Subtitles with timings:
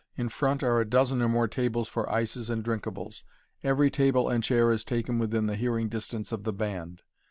[0.17, 3.21] In front are a dozen or more tables for ices and drinkables.
[3.63, 7.03] Every table and chair is taken within hearing distance of the band.